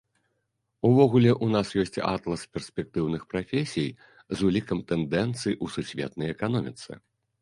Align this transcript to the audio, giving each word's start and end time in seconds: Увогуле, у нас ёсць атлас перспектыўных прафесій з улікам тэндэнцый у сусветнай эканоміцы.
Увогуле, 0.87 1.33
у 1.47 1.49
нас 1.55 1.73
ёсць 1.83 1.99
атлас 2.13 2.45
перспектыўных 2.57 3.27
прафесій 3.33 3.89
з 4.39 4.49
улікам 4.49 4.79
тэндэнцый 4.93 5.53
у 5.67 5.71
сусветнай 5.75 6.29
эканоміцы. 6.39 6.91